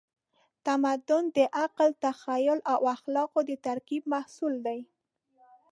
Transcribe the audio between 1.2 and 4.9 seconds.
د عقل، تخیل او اخلاقو د ترکیب محصول دی.